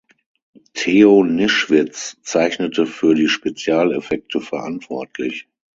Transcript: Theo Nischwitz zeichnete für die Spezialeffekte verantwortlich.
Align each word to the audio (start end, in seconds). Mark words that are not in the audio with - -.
Theo 0.73 1.23
Nischwitz 1.23 2.17
zeichnete 2.23 2.87
für 2.87 3.13
die 3.13 3.27
Spezialeffekte 3.27 4.41
verantwortlich. 4.41 5.47